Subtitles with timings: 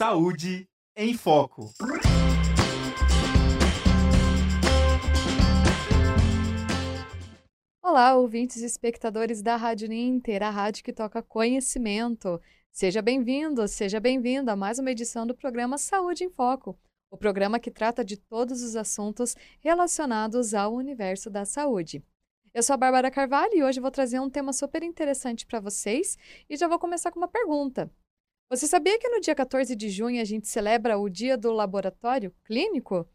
[0.00, 0.66] Saúde
[0.96, 1.74] em Foco.
[7.82, 12.40] Olá, ouvintes e espectadores da Rádio Ninter, a rádio que toca conhecimento.
[12.72, 16.80] Seja bem-vindo, seja bem-vinda a mais uma edição do programa Saúde em Foco,
[17.10, 22.02] o programa que trata de todos os assuntos relacionados ao universo da saúde.
[22.54, 26.16] Eu sou a Bárbara Carvalho e hoje vou trazer um tema super interessante para vocês
[26.48, 27.92] e já vou começar com uma pergunta.
[28.50, 32.34] Você sabia que no dia 14 de junho a gente celebra o Dia do Laboratório
[32.42, 33.08] Clínico?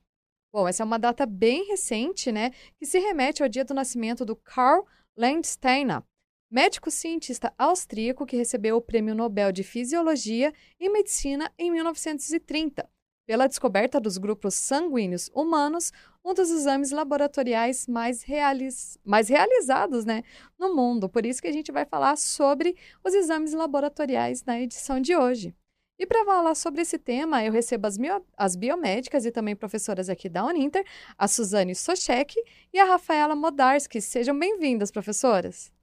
[0.50, 4.24] Bom, essa é uma data bem recente, né, que se remete ao dia do nascimento
[4.24, 4.86] do Karl
[5.18, 6.02] Landsteiner,
[6.50, 12.90] médico cientista austríaco que recebeu o Prêmio Nobel de Fisiologia e Medicina em 1930
[13.26, 15.92] pela descoberta dos grupos sanguíneos humanos,
[16.24, 20.24] um dos exames laboratoriais mais, realis, mais realizados né,
[20.60, 21.10] no mundo.
[21.10, 25.56] Por isso que a gente vai falar sobre os exames laboratoriais na edição de hoje.
[25.98, 27.98] E para falar sobre esse tema, eu recebo as,
[28.36, 30.86] as, biomédicas e também professoras aqui da Uninter,
[31.18, 32.36] a Suzane Sochek
[32.74, 34.02] e a Rafaela Modarski.
[34.02, 35.74] Sejam bem-vindas, professoras.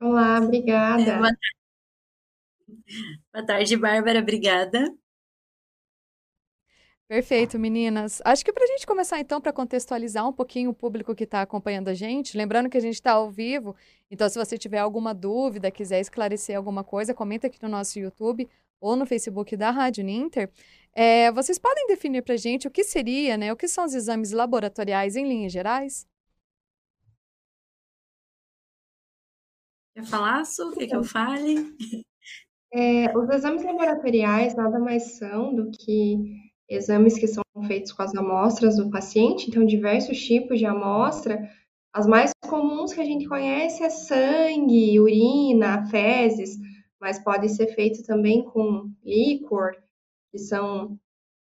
[0.00, 1.02] Olá, obrigada.
[1.02, 1.56] É, boa, tarde.
[3.32, 4.99] boa tarde, Bárbara, obrigada.
[7.10, 8.22] Perfeito, meninas.
[8.24, 11.42] Acho que para a gente começar então, para contextualizar um pouquinho o público que está
[11.42, 13.74] acompanhando a gente, lembrando que a gente está ao vivo,
[14.08, 18.48] então se você tiver alguma dúvida, quiser esclarecer alguma coisa, comenta aqui no nosso YouTube
[18.80, 20.52] ou no Facebook da Rádio Ninter.
[20.94, 23.52] É, vocês podem definir para a gente o que seria, né?
[23.52, 26.06] O que são os exames laboratoriais em linhas gerais?
[29.96, 30.70] Quer falar, Su?
[30.76, 31.76] Quer que eu fale?
[32.72, 38.14] É, os exames laboratoriais nada mais são do que exames que são feitos com as
[38.14, 41.50] amostras do paciente, então diversos tipos de amostra.
[41.92, 46.56] As mais comuns que a gente conhece é sangue, urina, fezes,
[47.00, 49.72] mas pode ser feito também com líquor,
[50.30, 50.96] que são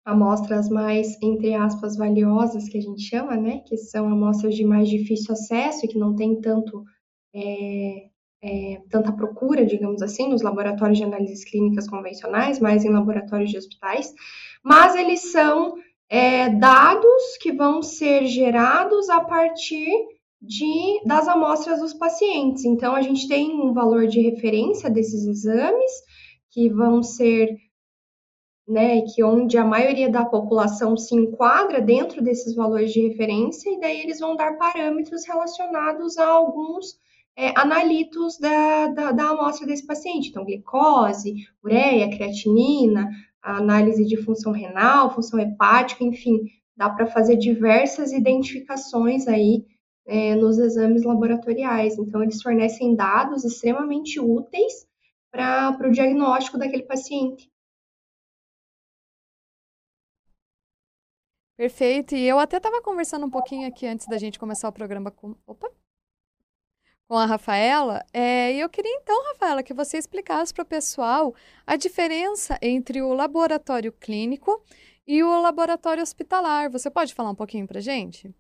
[0.05, 3.59] amostras mais, entre aspas, valiosas, que a gente chama, né?
[3.67, 6.83] Que são amostras de mais difícil acesso e que não tem tanto,
[7.35, 8.09] é,
[8.43, 13.59] é, tanta procura, digamos assim, nos laboratórios de análises clínicas convencionais, mas em laboratórios de
[13.59, 14.15] hospitais
[14.63, 15.75] mas eles são
[16.09, 19.91] é, dados que vão ser gerados a partir
[20.41, 22.65] de, das amostras dos pacientes.
[22.65, 25.93] Então, a gente tem um valor de referência desses exames
[26.51, 27.57] que vão ser,
[28.67, 33.79] né, que onde a maioria da população se enquadra dentro desses valores de referência, e
[33.79, 36.99] daí eles vão dar parâmetros relacionados a alguns
[37.37, 40.31] é, analitos da, da, da amostra desse paciente.
[40.31, 43.09] Então, glicose, ureia, creatinina,
[43.43, 46.41] análise de função renal, função hepática, enfim,
[46.77, 49.65] dá para fazer diversas identificações aí
[50.07, 51.99] é, nos exames laboratoriais.
[51.99, 54.87] Então, eles fornecem dados extremamente úteis
[55.31, 57.51] para o diagnóstico daquele paciente.
[61.57, 62.15] Perfeito.
[62.15, 65.37] E eu até estava conversando um pouquinho aqui antes da gente começar o programa com.
[65.47, 65.71] Opa!
[67.11, 68.07] Com a Rafaela.
[68.13, 71.35] É, e eu queria então, Rafaela, que você explicasse para o pessoal
[71.67, 74.63] a diferença entre o laboratório clínico
[75.05, 76.71] e o laboratório hospitalar.
[76.71, 78.33] Você pode falar um pouquinho para gente?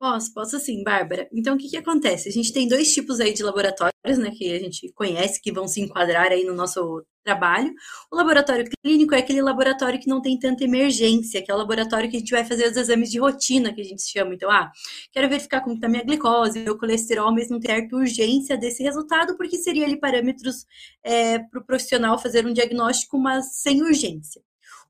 [0.00, 1.28] Posso, posso sim, Bárbara.
[1.30, 2.26] Então, o que, que acontece?
[2.26, 5.68] A gente tem dois tipos aí de laboratórios, né, que a gente conhece, que vão
[5.68, 7.70] se enquadrar aí no nosso trabalho.
[8.10, 12.10] O laboratório clínico é aquele laboratório que não tem tanta emergência, que é o laboratório
[12.10, 14.34] que a gente vai fazer os exames de rotina, que a gente chama.
[14.34, 14.72] Então, ah,
[15.12, 19.58] quero verificar como está minha glicose, meu colesterol, mas não ter urgência desse resultado, porque
[19.58, 20.64] seria ali parâmetros
[21.04, 24.40] é, para o profissional fazer um diagnóstico, mas sem urgência.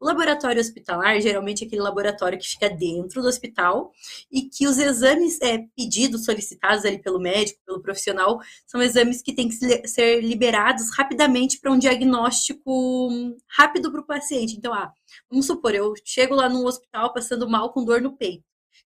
[0.01, 3.93] O laboratório hospitalar, geralmente, é aquele laboratório que fica dentro do hospital
[4.33, 9.35] e que os exames é, pedidos, solicitados ali pelo médico, pelo profissional, são exames que
[9.35, 9.57] têm que
[9.87, 13.11] ser liberados rapidamente para um diagnóstico
[13.47, 14.57] rápido para o paciente.
[14.57, 14.91] Então, ah,
[15.29, 18.43] vamos supor, eu chego lá no hospital passando mal com dor no peito.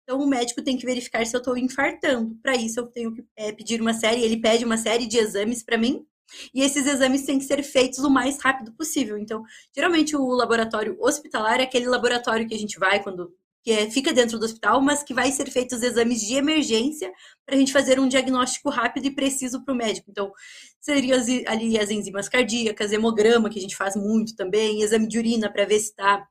[0.04, 2.36] Então, o médico tem que verificar se eu estou infartando.
[2.42, 5.62] Para isso, eu tenho que é, pedir uma série, ele pede uma série de exames
[5.62, 6.06] para mim,
[6.54, 9.18] e esses exames têm que ser feitos o mais rápido possível.
[9.18, 9.44] Então,
[9.76, 13.34] geralmente o laboratório hospitalar é aquele laboratório que a gente vai quando
[13.64, 17.12] que é, fica dentro do hospital, mas que vai ser feitos os exames de emergência
[17.46, 20.10] para a gente fazer um diagnóstico rápido e preciso para o médico.
[20.10, 20.32] Então,
[20.80, 25.52] seriam ali as enzimas cardíacas, hemograma, que a gente faz muito também, exame de urina
[25.52, 26.28] para ver se está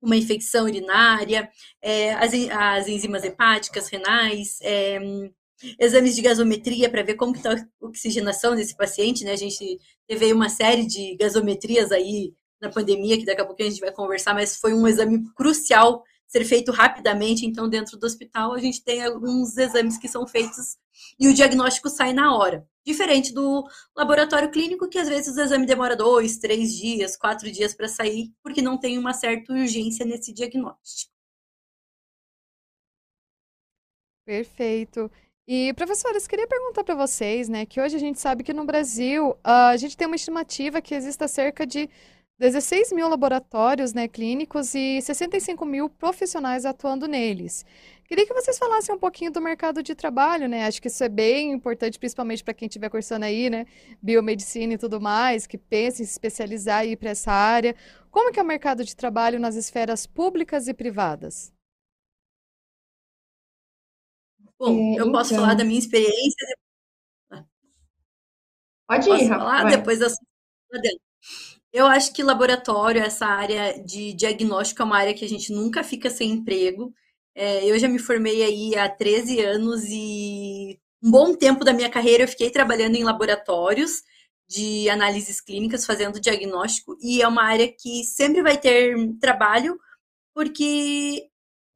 [0.00, 1.50] uma infecção urinária,
[1.82, 5.00] é, as, as enzimas hepáticas, renais, é,
[5.78, 9.32] exames de gasometria para ver como está a oxigenação desse paciente, né?
[9.32, 13.64] A gente teve uma série de gasometrias aí na pandemia, que daqui a pouco a
[13.64, 17.46] gente vai conversar, mas foi um exame crucial ser feito rapidamente.
[17.46, 20.76] Então, dentro do hospital, a gente tem alguns exames que são feitos
[21.18, 22.66] e o diagnóstico sai na hora.
[22.84, 23.66] Diferente do
[23.96, 28.32] laboratório clínico, que às vezes o exame demora dois, três dias, quatro dias para sair,
[28.42, 31.12] porque não tem uma certa urgência nesse diagnóstico.
[34.24, 35.10] Perfeito.
[35.50, 39.34] E, professores, queria perguntar para vocês, né, que hoje a gente sabe que no Brasil
[39.42, 41.88] a gente tem uma estimativa que exista cerca de
[42.38, 47.64] 16 mil laboratórios né, clínicos e 65 mil profissionais atuando neles.
[48.04, 50.66] Queria que vocês falassem um pouquinho do mercado de trabalho, né?
[50.66, 53.64] Acho que isso é bem importante, principalmente para quem estiver cursando aí, né?
[54.02, 57.74] Biomedicina e tudo mais, que pensa em se especializar e ir para essa área.
[58.10, 61.57] Como que é o mercado de trabalho nas esferas públicas e privadas?
[64.58, 65.58] Bom, é, eu posso falar então.
[65.58, 66.56] da minha experiência.
[68.88, 69.38] Pode ir, Rafa.
[69.38, 70.08] falar depois da
[71.72, 75.84] eu acho que laboratório, essa área de diagnóstico, é uma área que a gente nunca
[75.84, 76.92] fica sem emprego.
[77.34, 81.90] É, eu já me formei aí há 13 anos e um bom tempo da minha
[81.90, 84.02] carreira eu fiquei trabalhando em laboratórios
[84.48, 89.78] de análises clínicas, fazendo diagnóstico, e é uma área que sempre vai ter trabalho,
[90.34, 91.28] porque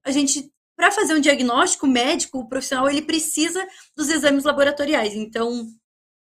[0.05, 0.51] a gente
[0.83, 3.65] para fazer um diagnóstico médico, o profissional ele precisa
[3.97, 5.15] dos exames laboratoriais.
[5.15, 5.65] Então,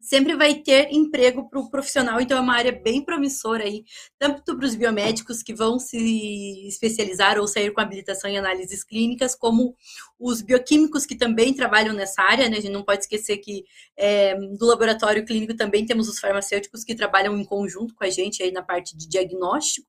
[0.00, 3.84] sempre vai ter emprego para o profissional, então é uma área bem promissora aí,
[4.18, 9.36] tanto para os biomédicos que vão se especializar ou sair com habilitação em análises clínicas,
[9.36, 9.76] como
[10.18, 12.56] os bioquímicos que também trabalham nessa área, né?
[12.56, 13.62] A gente não pode esquecer que
[13.96, 18.42] é, do laboratório clínico também temos os farmacêuticos que trabalham em conjunto com a gente
[18.42, 19.86] aí na parte de diagnóstico,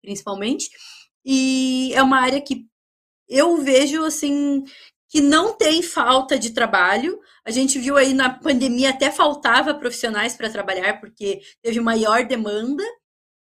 [0.00, 0.70] principalmente.
[1.22, 2.64] E é uma área que
[3.28, 4.64] eu vejo assim
[5.08, 7.18] que não tem falta de trabalho.
[7.44, 12.82] A gente viu aí na pandemia até faltava profissionais para trabalhar porque teve maior demanda.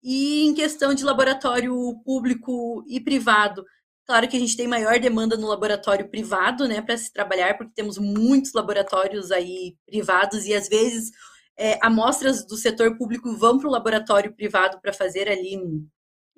[0.03, 1.75] E em questão de laboratório
[2.05, 3.65] público e privado,
[4.07, 7.73] claro que a gente tem maior demanda no laboratório privado, né, para se trabalhar, porque
[7.75, 11.11] temos muitos laboratórios aí privados e às vezes
[11.57, 15.59] é, amostras do setor público vão para o laboratório privado para fazer ali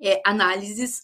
[0.01, 1.01] é, análises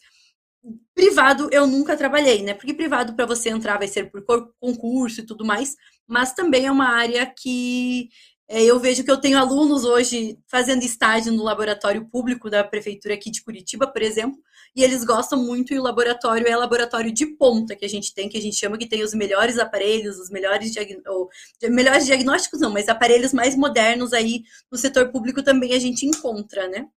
[0.96, 2.54] Privado eu nunca trabalhei, né?
[2.54, 5.76] Porque privado para você entrar vai ser por concurso e tudo mais,
[6.08, 8.10] mas também é uma área que
[8.48, 13.14] é, eu vejo que eu tenho alunos hoje fazendo estágio no laboratório público da prefeitura
[13.16, 14.38] aqui de Curitiba, por exemplo,
[14.76, 18.30] e eles gostam muito e o laboratório é laboratório de ponta que a gente tem,
[18.30, 21.02] que a gente chama que tem os melhores aparelhos, os melhores, diag...
[21.08, 21.30] ou,
[21.70, 26.68] melhores diagnósticos não, mas aparelhos mais modernos aí no setor público também a gente encontra,
[26.68, 26.88] né?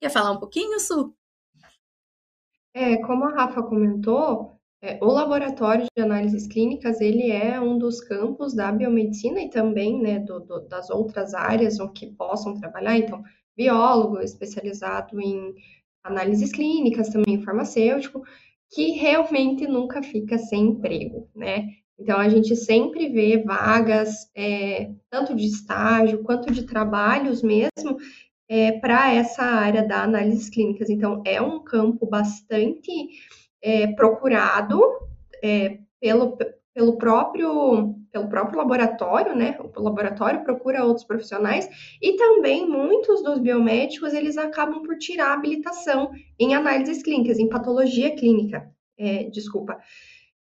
[0.00, 1.14] Quer falar um pouquinho, Su?
[2.74, 8.00] É, como a Rafa comentou, é, o laboratório de análises clínicas, ele é um dos
[8.00, 13.22] campos da biomedicina e também, né, do, do, das outras áreas que possam trabalhar, então,
[13.56, 15.54] biólogo especializado em
[16.02, 18.22] análises clínicas, também farmacêutico,
[18.70, 21.68] que realmente nunca fica sem emprego, né?
[21.98, 27.98] Então, a gente sempre vê vagas, é, tanto de estágio quanto de trabalhos mesmo,
[28.50, 30.90] é, para essa área da análise clínicas.
[30.90, 32.90] Então, é um campo bastante
[33.62, 34.82] é, procurado
[35.40, 36.36] é, pelo,
[36.74, 39.56] pelo, próprio, pelo próprio laboratório, né?
[39.60, 41.68] O laboratório procura outros profissionais
[42.02, 47.48] e também muitos dos biomédicos eles acabam por tirar a habilitação em análises clínicas, em
[47.48, 48.68] patologia clínica.
[48.98, 49.78] É, desculpa.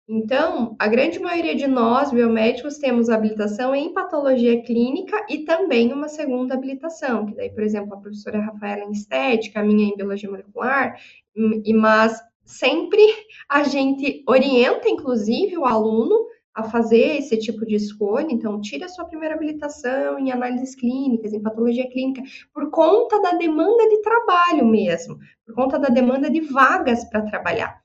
[0.07, 6.07] Então, a grande maioria de nós, biomédicos, temos habilitação em patologia clínica e também uma
[6.07, 10.29] segunda habilitação, que daí, por exemplo, a professora Rafaela em estética, a minha em biologia
[10.29, 10.95] molecular,
[11.35, 13.01] e mas sempre
[13.49, 18.89] a gente orienta, inclusive, o aluno a fazer esse tipo de escolha, então tira a
[18.89, 22.21] sua primeira habilitação em análises clínicas, em patologia clínica,
[22.53, 27.81] por conta da demanda de trabalho mesmo, por conta da demanda de vagas para trabalhar.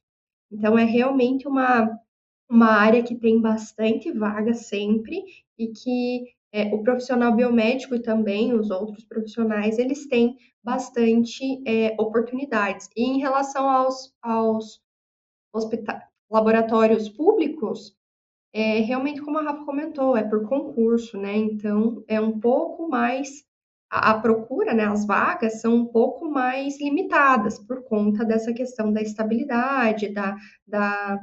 [0.52, 1.90] Então é realmente uma
[2.50, 5.23] uma área que tem bastante vaga sempre
[5.57, 11.95] e que é, o profissional biomédico e também os outros profissionais, eles têm bastante é,
[11.99, 12.88] oportunidades.
[12.97, 14.80] E em relação aos, aos
[16.30, 17.95] laboratórios públicos,
[18.52, 21.37] é, realmente, como a Rafa comentou, é por concurso, né?
[21.37, 23.49] Então, é um pouco mais.
[23.88, 24.85] A, procura, né?
[24.85, 31.19] As vagas são um pouco mais limitadas por conta dessa questão da estabilidade, da, da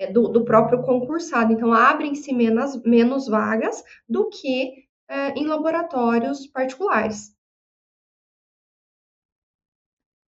[0.00, 1.52] é, do, do, próprio concursado.
[1.52, 7.36] Então, abrem-se menos, menos vagas do que é, em laboratórios particulares.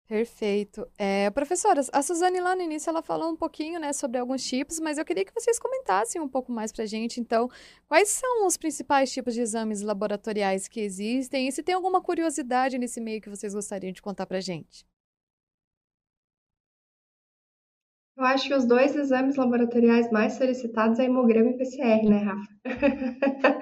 [0.07, 0.87] Perfeito.
[0.97, 4.79] É, professoras, a Suzane lá no início ela falou um pouquinho né, sobre alguns tipos,
[4.79, 7.19] mas eu queria que vocês comentassem um pouco mais para a gente.
[7.19, 7.49] Então,
[7.89, 12.77] quais são os principais tipos de exames laboratoriais que existem e se tem alguma curiosidade
[12.77, 14.85] nesse meio que vocês gostariam de contar para a gente?
[18.17, 22.47] Eu acho que os dois exames laboratoriais mais solicitados é hemograma e PCR, né, Rafa?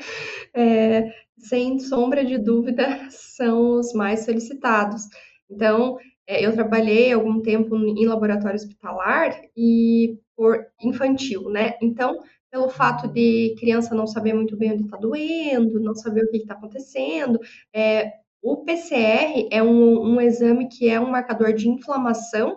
[0.53, 5.09] é, sem sombra de dúvida, são os mais solicitados.
[5.50, 11.74] Então, é, eu trabalhei algum tempo em laboratório hospitalar e por infantil, né?
[11.81, 12.17] Então,
[12.50, 16.38] pelo fato de criança não saber muito bem onde está doendo, não saber o que
[16.38, 17.38] está acontecendo,
[17.74, 18.09] é,
[18.41, 22.55] o PCR é um, um exame que é um marcador de inflamação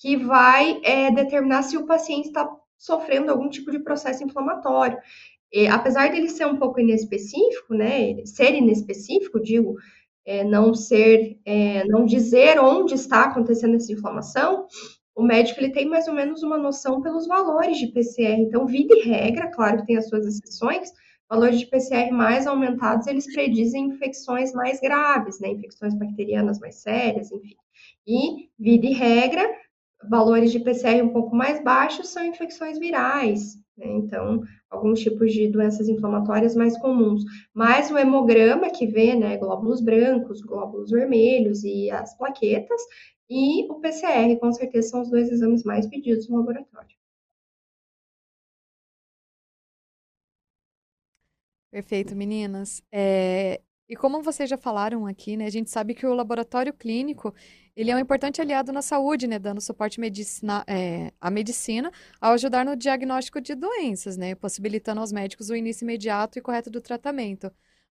[0.00, 4.98] que vai é, determinar se o paciente está sofrendo algum tipo de processo inflamatório.
[5.52, 9.76] E, apesar dele ser um pouco inespecífico, né, ser inespecífico, digo,
[10.24, 14.66] é, não ser, é, não dizer onde está acontecendo essa inflamação,
[15.14, 18.40] o médico ele tem mais ou menos uma noção pelos valores de PCR.
[18.40, 20.90] Então, vida e regra, claro que tem as suas exceções,
[21.28, 27.30] valores de PCR mais aumentados, eles predizem infecções mais graves, né, infecções bacterianas mais sérias,
[27.30, 27.56] enfim.
[28.06, 29.46] E vida e regra,
[30.08, 33.86] valores de PCR um pouco mais baixos são infecções virais, né?
[33.86, 37.22] Então, alguns tipos de doenças inflamatórias mais comuns.
[37.54, 42.80] Mas o hemograma que vê, né, glóbulos brancos, glóbulos vermelhos e as plaquetas,
[43.28, 46.96] e o PCR, com certeza, são os dois exames mais pedidos no laboratório.
[51.70, 52.82] Perfeito, meninas.
[52.90, 57.32] É, e como vocês já falaram aqui, né, a gente sabe que o laboratório clínico
[57.76, 62.32] ele é um importante aliado na saúde, né, dando suporte medicina, é, à medicina ao
[62.32, 66.80] ajudar no diagnóstico de doenças, né, possibilitando aos médicos o início imediato e correto do
[66.80, 67.50] tratamento.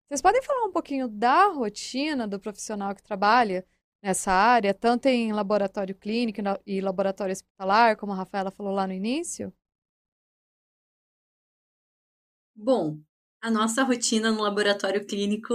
[0.08, 3.64] Vocês podem falar um pouquinho da rotina do profissional que trabalha
[4.02, 8.92] nessa área, tanto em laboratório clínico e laboratório hospitalar, como a Rafaela falou lá no
[8.92, 9.52] início?
[12.54, 12.98] Bom,
[13.40, 15.54] a nossa rotina no laboratório clínico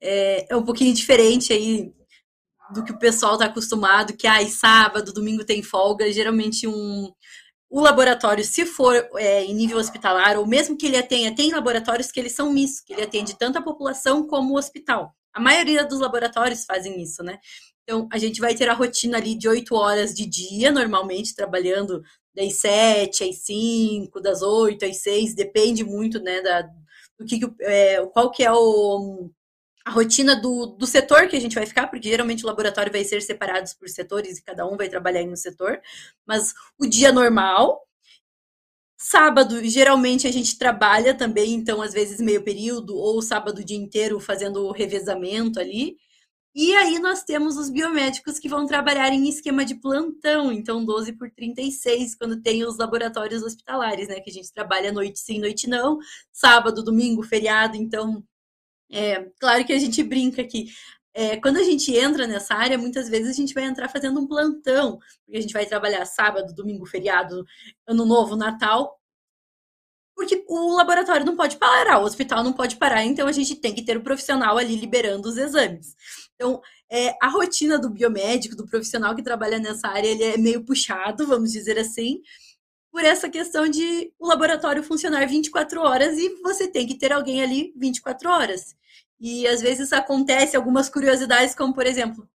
[0.00, 1.94] é, é um pouquinho diferente aí
[2.72, 7.12] do que o pessoal está acostumado, que ai, sábado, domingo tem folga, geralmente um
[7.70, 12.10] o laboratório, se for é, em nível hospitalar, ou mesmo que ele atenda, tem laboratórios
[12.10, 15.14] que eles são mistos, que ele atende tanto a população como o hospital.
[15.32, 17.38] A maioria dos laboratórios fazem isso, né?
[17.84, 22.02] Então, a gente vai ter a rotina ali de oito horas de dia, normalmente, trabalhando
[22.34, 26.62] das sete às cinco, das oito às seis, depende muito, né, da,
[27.18, 29.30] do que, é, qual que é o,
[29.84, 33.04] a rotina do, do setor que a gente vai ficar, porque geralmente o laboratório vai
[33.04, 35.80] ser separado por setores e cada um vai trabalhar em um setor,
[36.26, 37.86] mas o dia normal.
[39.02, 43.78] Sábado, geralmente a gente trabalha também, então às vezes meio período, ou sábado o dia
[43.78, 45.96] inteiro fazendo o revezamento ali.
[46.54, 51.12] E aí nós temos os biomédicos que vão trabalhar em esquema de plantão, então 12
[51.12, 54.20] por 36, quando tem os laboratórios hospitalares, né?
[54.20, 55.98] Que a gente trabalha noite sim, noite não,
[56.32, 58.22] sábado, domingo, feriado, então
[58.90, 60.66] é claro que a gente brinca aqui.
[61.12, 64.26] É, quando a gente entra nessa área, muitas vezes a gente vai entrar fazendo um
[64.26, 67.44] plantão, porque a gente vai trabalhar sábado, domingo, feriado,
[67.86, 69.00] ano novo, Natal,
[70.14, 73.74] porque o laboratório não pode parar, o hospital não pode parar, então a gente tem
[73.74, 75.96] que ter o profissional ali liberando os exames.
[76.34, 80.64] Então, é, a rotina do biomédico, do profissional que trabalha nessa área, ele é meio
[80.64, 82.20] puxado, vamos dizer assim,
[82.90, 87.42] por essa questão de o laboratório funcionar 24 horas e você tem que ter alguém
[87.42, 88.74] ali 24 horas.
[89.20, 92.28] E às vezes acontece algumas curiosidades, como por exemplo,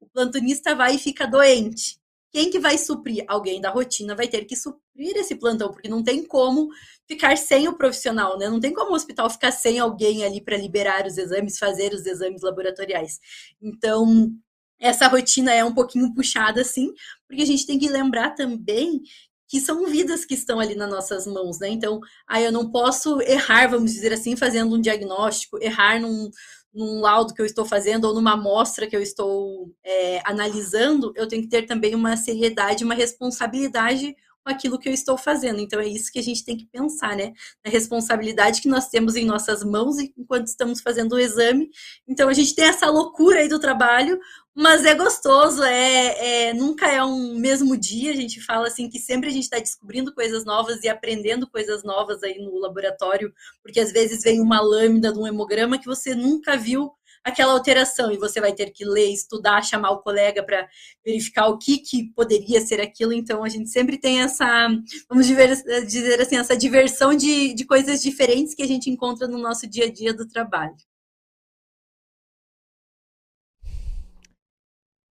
[0.00, 2.00] o plantonista vai e fica doente
[2.32, 3.24] quem que vai suprir?
[3.26, 6.68] Alguém da rotina vai ter que suprir esse plantão, porque não tem como
[7.06, 8.48] ficar sem o profissional, né?
[8.48, 12.06] Não tem como o hospital ficar sem alguém ali para liberar os exames, fazer os
[12.06, 13.18] exames laboratoriais.
[13.60, 14.30] Então,
[14.78, 16.92] essa rotina é um pouquinho puxada, sim,
[17.26, 19.02] porque a gente tem que lembrar também
[19.50, 21.68] que são vidas que estão ali nas nossas mãos, né?
[21.68, 26.30] Então, aí eu não posso errar, vamos dizer assim, fazendo um diagnóstico, errar num,
[26.72, 31.26] num laudo que eu estou fazendo ou numa amostra que eu estou é, analisando, eu
[31.26, 34.14] tenho que ter também uma seriedade, uma responsabilidade
[34.44, 35.60] com aquilo que eu estou fazendo.
[35.60, 37.32] Então é isso que a gente tem que pensar, né?
[37.64, 41.70] Na responsabilidade que nós temos em nossas mãos enquanto estamos fazendo o exame.
[42.08, 44.18] Então a gente tem essa loucura aí do trabalho,
[44.54, 48.12] mas é gostoso, é, é, nunca é um mesmo dia.
[48.12, 51.84] A gente fala assim que sempre a gente está descobrindo coisas novas e aprendendo coisas
[51.84, 56.14] novas aí no laboratório, porque às vezes vem uma lâmina de um hemograma que você
[56.14, 56.92] nunca viu
[57.22, 60.68] aquela alteração e você vai ter que ler, estudar, chamar o colega para
[61.04, 63.12] verificar o que, que poderia ser aquilo.
[63.12, 64.68] Então a gente sempre tem essa,
[65.08, 69.68] vamos dizer assim, essa diversão de, de coisas diferentes que a gente encontra no nosso
[69.68, 70.76] dia a dia do trabalho.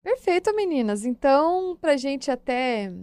[0.08, 1.04] Perfeito, meninas.
[1.04, 2.94] Então, para a gente até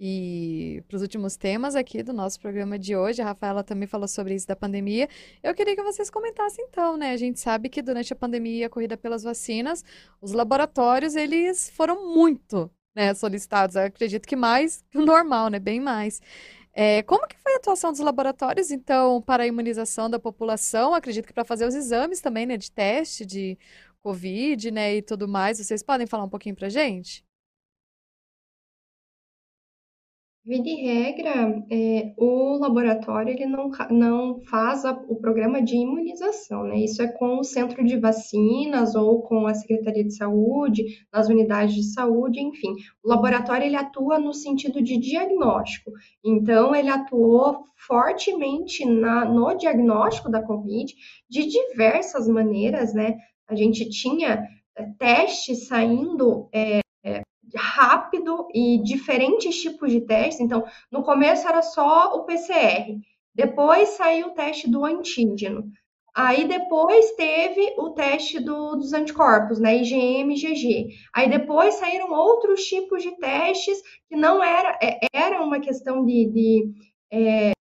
[0.00, 4.08] e para os últimos temas aqui do nosso programa de hoje, a Rafaela também falou
[4.08, 5.08] sobre isso da pandemia.
[5.44, 7.12] Eu queria que vocês comentassem então, né?
[7.12, 9.84] A gente sabe que durante a pandemia, a corrida pelas vacinas,
[10.20, 13.76] os laboratórios eles foram muito né, solicitados.
[13.76, 15.60] Eu acredito que mais que o normal, né?
[15.60, 16.20] Bem mais.
[16.74, 20.94] É, como que foi a atuação dos laboratórios, então, para a imunização da população?
[20.94, 23.58] Acredito que para fazer os exames também, né, de teste de
[24.02, 25.58] Covid, né, e tudo mais.
[25.58, 27.24] Vocês podem falar um pouquinho para gente?
[30.48, 36.64] Via de regra, é, o laboratório ele não, não faz a, o programa de imunização,
[36.64, 36.78] né?
[36.78, 41.74] Isso é com o centro de vacinas ou com a Secretaria de Saúde, nas unidades
[41.74, 42.74] de saúde, enfim.
[43.04, 45.92] O laboratório ele atua no sentido de diagnóstico.
[46.24, 50.94] Então, ele atuou fortemente na, no diagnóstico da Covid
[51.28, 53.18] de diversas maneiras, né?
[53.48, 56.80] A gente tinha é, testes saindo é,
[57.56, 60.40] rápido e diferentes tipos de testes.
[60.40, 62.98] Então, no começo era só o PCR,
[63.34, 65.70] depois saiu o teste do antígeno.
[66.14, 70.88] Aí depois teve o teste do, dos anticorpos, né, IgM, IgG.
[71.14, 74.76] Aí depois saíram outros tipos de testes que não era,
[75.12, 76.72] era uma questão de, de
[77.12, 77.52] é,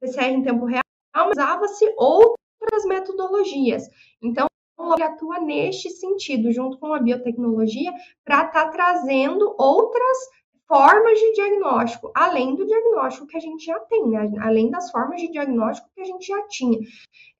[0.00, 0.82] PCR em tempo real,
[1.12, 3.88] mas usava-se outras metodologias.
[4.22, 4.46] Então,
[4.78, 7.92] atua neste sentido, junto com a biotecnologia,
[8.24, 10.18] para estar tá trazendo outras
[10.66, 14.32] formas de diagnóstico, além do diagnóstico que a gente já tem, né?
[14.40, 16.78] além das formas de diagnóstico que a gente já tinha.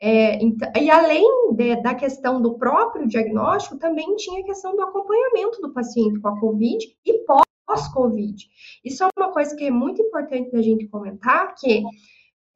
[0.01, 1.25] É, então, e além
[1.55, 6.29] de, da questão do próprio diagnóstico, também tinha a questão do acompanhamento do paciente com
[6.29, 7.25] a COVID e
[7.67, 8.37] pós-COVID.
[8.85, 11.83] Isso é uma coisa que é muito importante da gente comentar, que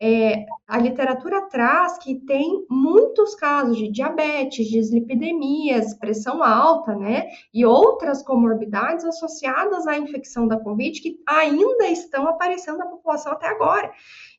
[0.01, 7.27] é, a literatura traz que tem muitos casos de diabetes, dislipidemias, pressão alta, né?
[7.53, 13.49] E outras comorbidades associadas à infecção da Covid que ainda estão aparecendo na população até
[13.49, 13.91] agora.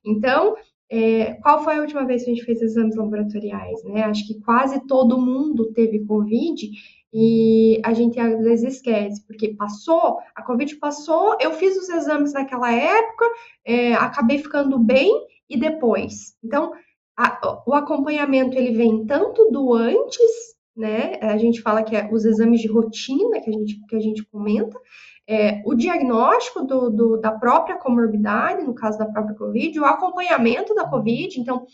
[0.06, 0.56] Então,
[0.89, 4.04] é, qual foi a última vez que a gente fez exames laboratoriais, né?
[4.04, 6.72] Acho que quase todo mundo teve Covid
[7.13, 12.34] e a gente às vezes esquece, porque passou, a Covid passou, eu fiz os exames
[12.34, 13.25] naquela época,
[13.66, 15.12] é, acabei ficando bem
[15.50, 16.36] e depois.
[16.44, 16.72] Então,
[17.18, 20.32] a, o acompanhamento ele vem tanto do antes,
[20.75, 21.15] né?
[21.22, 24.24] A gente fala que é os exames de rotina que a gente, que a gente
[24.25, 24.79] comenta,
[25.27, 30.74] é, o diagnóstico do, do, da própria comorbidade, no caso da própria Covid, o acompanhamento
[30.74, 31.40] da Covid.
[31.40, 31.68] Então,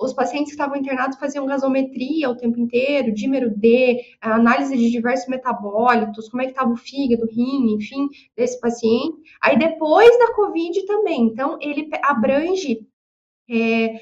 [0.00, 5.28] os pacientes que estavam internados faziam gasometria o tempo inteiro, dímero D, análise de diversos
[5.28, 9.16] metabólitos, como é que estava o fígado, o rim, enfim, desse paciente.
[9.42, 12.86] Aí depois da Covid também, então ele abrange
[13.50, 14.00] é,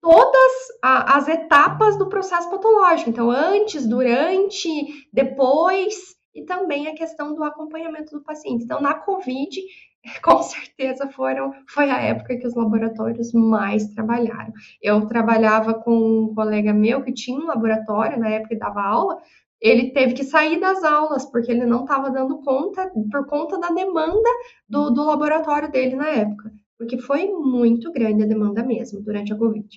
[0.00, 3.10] todas a, as etapas do processo patológico.
[3.10, 4.68] Então, antes, durante,
[5.12, 8.64] depois, e também a questão do acompanhamento do paciente.
[8.64, 9.60] Então, na COVID,
[10.22, 14.52] com certeza foram, foi a época que os laboratórios mais trabalharam.
[14.80, 19.20] Eu trabalhava com um colega meu que tinha um laboratório na época e dava aula,
[19.60, 23.70] ele teve que sair das aulas, porque ele não estava dando conta, por conta da
[23.70, 24.28] demanda
[24.68, 29.36] do, do laboratório dele na época porque foi muito grande a demanda mesmo durante a
[29.36, 29.68] Covid.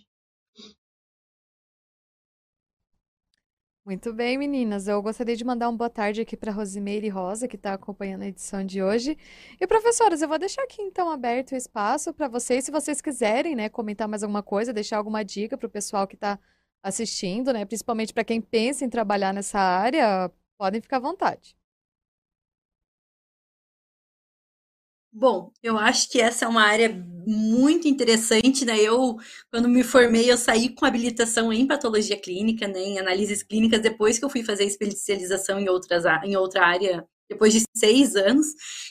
[3.84, 4.88] Muito bem, meninas.
[4.88, 8.28] Eu gostaria de mandar uma boa tarde aqui para Rosimeire Rosa, que está acompanhando a
[8.28, 9.18] edição de hoje.
[9.60, 13.56] E, professoras, eu vou deixar aqui então aberto o espaço para vocês, se vocês quiserem,
[13.56, 16.40] né, comentar mais alguma coisa, deixar alguma dica para o pessoal que está
[16.84, 21.56] assistindo, né, principalmente para quem pensa em trabalhar nessa área, podem ficar à vontade.
[25.14, 26.90] Bom, eu acho que essa é uma área
[27.28, 28.80] muito interessante, né?
[28.80, 29.18] Eu,
[29.52, 32.80] quando me formei, eu saí com habilitação em patologia clínica, né?
[32.80, 37.52] Em análises clínicas, depois que eu fui fazer especialização em, outras, em outra área, depois
[37.52, 38.48] de seis anos.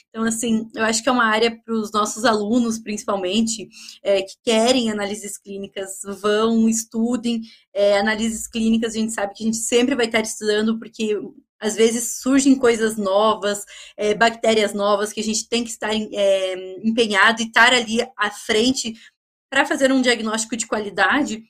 [0.09, 3.67] Então, assim, eu acho que é uma área para os nossos alunos, principalmente,
[4.03, 7.41] é, que querem análises clínicas, vão, estudem.
[7.73, 11.17] É, análises clínicas, a gente sabe que a gente sempre vai estar estudando, porque
[11.61, 13.63] às vezes surgem coisas novas,
[13.95, 18.31] é, bactérias novas, que a gente tem que estar é, empenhado e estar ali à
[18.31, 18.93] frente
[19.49, 21.43] para fazer um diagnóstico de qualidade.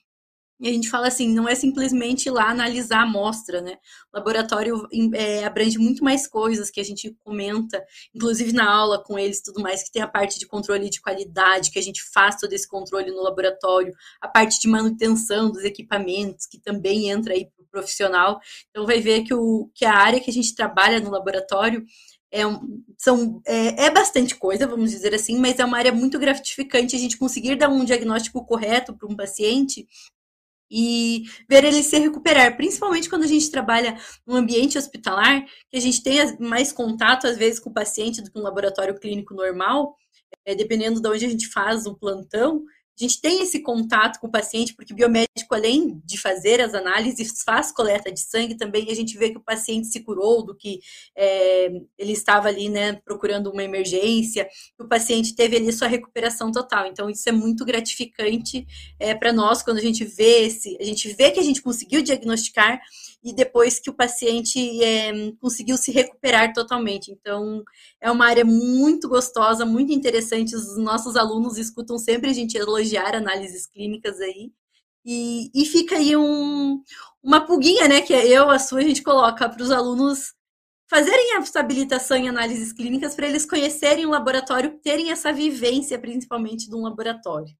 [0.60, 3.78] E a gente fala assim, não é simplesmente lá analisar a amostra, né?
[4.12, 7.84] O laboratório é, abrange muito mais coisas que a gente comenta,
[8.14, 11.70] inclusive na aula com eles tudo mais, que tem a parte de controle de qualidade,
[11.70, 16.46] que a gente faz todo esse controle no laboratório, a parte de manutenção dos equipamentos,
[16.46, 18.38] que também entra aí profissional.
[18.70, 21.84] Então, vai ver que, o, que a área que a gente trabalha no laboratório
[22.32, 22.42] é,
[22.96, 26.98] são, é, é, bastante coisa, vamos dizer assim, mas é uma área muito gratificante a
[26.98, 29.86] gente conseguir dar um diagnóstico correto para um paciente
[30.72, 33.94] e ver ele se recuperar, principalmente quando a gente trabalha
[34.26, 38.30] no ambiente hospitalar, que a gente tem mais contato, às vezes, com o paciente do
[38.30, 39.94] que um laboratório clínico normal,
[40.46, 42.64] é, dependendo de onde a gente faz o plantão,
[43.02, 47.72] gente tem esse contato com o paciente, porque biomédico, além de fazer as análises, faz
[47.72, 50.80] coleta de sangue também, e a gente vê que o paciente se curou do que
[51.16, 51.66] é,
[51.98, 56.86] ele estava ali, né, procurando uma emergência, o paciente teve ali sua recuperação total.
[56.86, 58.66] Então, isso é muito gratificante
[58.98, 62.02] é, para nós quando a gente vê esse, a gente vê que a gente conseguiu
[62.02, 62.80] diagnosticar
[63.22, 67.12] e depois que o paciente é, conseguiu se recuperar totalmente.
[67.12, 67.62] Então,
[68.00, 70.56] é uma área muito gostosa, muito interessante.
[70.56, 74.52] Os nossos alunos escutam sempre a gente elogiar análises clínicas aí.
[75.04, 76.82] E, e fica aí um,
[77.22, 78.00] uma pulguinha, né?
[78.02, 80.34] Que é eu, a sua, a gente coloca para os alunos
[80.90, 86.68] fazerem a habilitação em análises clínicas para eles conhecerem o laboratório, terem essa vivência, principalmente,
[86.68, 87.54] de um laboratório.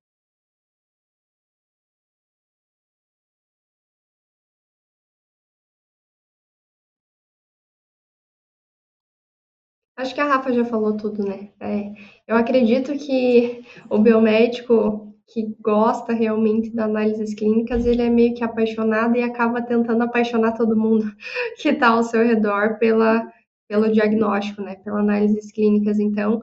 [10.03, 11.51] Acho que a Rafa já falou tudo, né?
[11.61, 11.93] É,
[12.27, 18.43] eu acredito que o biomédico que gosta realmente das análises clínicas, ele é meio que
[18.43, 21.05] apaixonado e acaba tentando apaixonar todo mundo
[21.57, 23.33] que está ao seu redor pela,
[23.69, 24.75] pelo diagnóstico, né?
[24.75, 26.01] Pelas análises clínicas.
[26.01, 26.43] Então,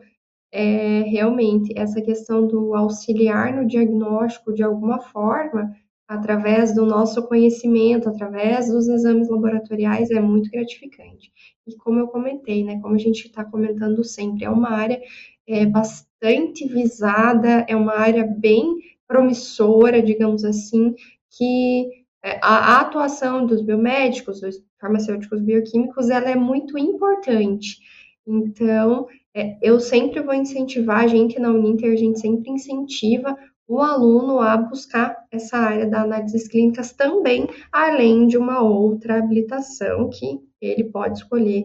[0.53, 5.75] é, realmente, essa questão do auxiliar no diagnóstico de alguma forma,
[6.09, 11.31] através do nosso conhecimento, através dos exames laboratoriais, é muito gratificante.
[11.67, 14.99] E como eu comentei, né, como a gente está comentando sempre, é uma área
[15.47, 18.75] é, bastante visada, é uma área bem
[19.07, 20.95] promissora, digamos assim,
[21.29, 21.87] que
[22.23, 27.77] é, a, atuação dos biomédicos, dos farmacêuticos bioquímicos, ela é muito importante.
[28.25, 33.37] Então, é, eu sempre vou incentivar, a gente na Uninter, a gente sempre incentiva
[33.69, 40.10] o aluno a buscar essa área da análises clínicas também, além de uma outra habilitação
[40.10, 41.63] que ele pode escolher,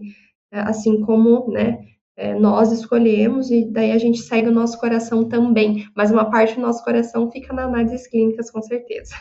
[0.53, 1.83] é, assim como, né,
[2.14, 6.57] é, nós escolhemos e daí a gente segue o nosso coração também, mas uma parte
[6.57, 9.14] do nosso coração fica na análises clínicas, com certeza.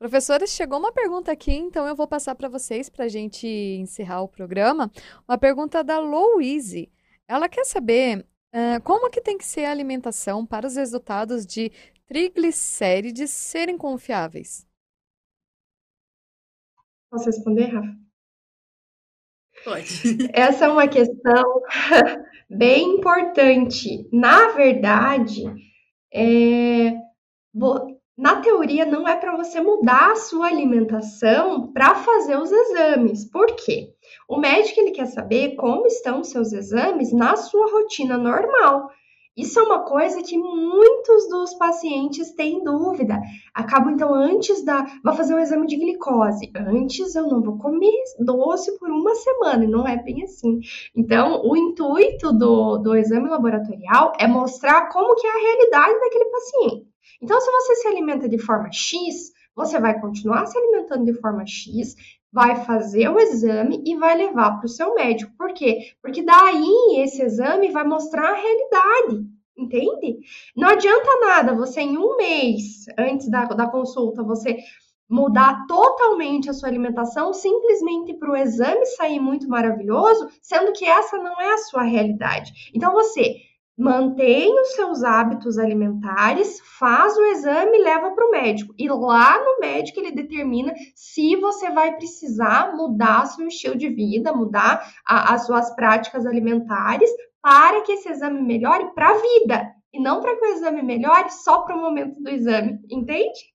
[0.00, 4.22] Professores, chegou uma pergunta aqui, então eu vou passar para vocês para a gente encerrar
[4.22, 4.90] o programa.
[5.28, 6.90] Uma pergunta da Louise.
[7.26, 11.70] Ela quer saber Uh, como que tem que ser a alimentação para os resultados de
[12.06, 14.66] triglicérides serem confiáveis?
[17.10, 18.08] Posso responder, Rafa?
[19.64, 19.88] Pode.
[20.32, 21.62] Essa é uma questão
[22.48, 24.08] bem importante.
[24.12, 25.44] Na verdade,
[26.12, 26.92] é,
[28.18, 33.24] na teoria, não é para você mudar a sua alimentação para fazer os exames.
[33.24, 33.92] Por quê?
[34.28, 38.90] O médico ele quer saber como estão os seus exames na sua rotina normal.
[39.36, 43.20] Isso é uma coisa que muitos dos pacientes têm dúvida.
[43.54, 44.84] Acabam, então, antes da.
[45.04, 46.50] Vai fazer um exame de glicose.
[46.56, 50.58] Antes eu não vou comer doce por uma semana, e não é bem assim.
[50.96, 56.24] Então, o intuito do, do exame laboratorial é mostrar como que é a realidade daquele
[56.24, 56.97] paciente.
[57.20, 61.44] Então, se você se alimenta de forma X, você vai continuar se alimentando de forma
[61.46, 61.94] X,
[62.32, 65.32] vai fazer o exame e vai levar para o seu médico.
[65.36, 65.78] Por quê?
[66.02, 69.26] Porque daí esse exame vai mostrar a realidade.
[69.56, 70.18] Entende?
[70.56, 74.56] Não adianta nada você, em um mês antes da, da consulta, você
[75.08, 81.16] mudar totalmente a sua alimentação simplesmente para o exame sair muito maravilhoso, sendo que essa
[81.16, 82.70] não é a sua realidade.
[82.74, 83.36] Então você
[83.78, 88.74] mantém os seus hábitos alimentares, faz o exame e leva para o médico.
[88.76, 94.32] E lá no médico ele determina se você vai precisar mudar seu estilo de vida,
[94.32, 97.08] mudar a, as suas práticas alimentares
[97.40, 99.74] para que esse exame melhore para a vida.
[99.92, 103.54] E não para que o exame melhore só para o momento do exame, entende?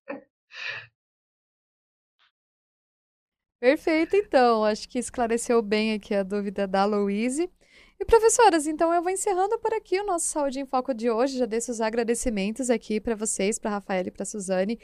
[3.59, 4.63] Perfeito, então.
[4.63, 7.51] Acho que esclareceu bem aqui a dúvida da Louise.
[7.99, 11.37] E professoras, então eu vou encerrando por aqui o nosso Saúde em Foco de hoje.
[11.37, 14.79] Já deixo os agradecimentos aqui para vocês, para Rafael e para Suzane,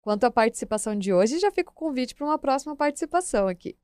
[0.00, 1.38] quanto à participação de hoje.
[1.38, 3.76] Já fica o convite para uma próxima participação aqui.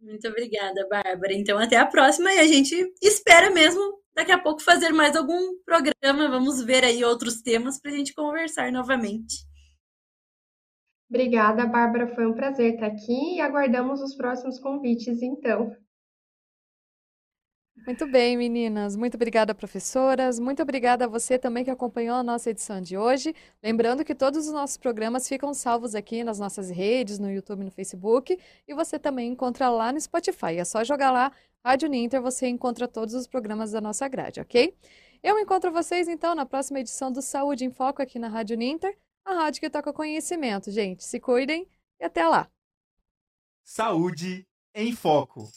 [0.00, 1.32] Muito obrigada, Bárbara.
[1.32, 5.58] Então, até a próxima e a gente espera mesmo daqui a pouco fazer mais algum
[5.64, 6.28] programa.
[6.28, 9.44] Vamos ver aí outros temas para a gente conversar novamente.
[11.08, 12.14] Obrigada, Bárbara.
[12.14, 15.74] Foi um prazer estar aqui e aguardamos os próximos convites, então.
[17.86, 18.96] Muito bem, meninas.
[18.96, 20.40] Muito obrigada, professoras.
[20.40, 23.32] Muito obrigada a você também que acompanhou a nossa edição de hoje.
[23.62, 27.64] Lembrando que todos os nossos programas ficam salvos aqui nas nossas redes, no YouTube e
[27.64, 28.36] no Facebook.
[28.66, 30.56] E você também encontra lá no Spotify.
[30.58, 31.30] É só jogar lá
[31.64, 34.74] Rádio Ninter, você encontra todos os programas da nossa grade, ok?
[35.22, 38.96] Eu encontro vocês, então, na próxima edição do Saúde em Foco aqui na Rádio Ninter
[39.26, 41.04] a rádio que toca conhecimento, gente.
[41.04, 41.68] Se cuidem
[42.00, 42.48] e até lá.
[43.64, 45.50] Saúde em Foco.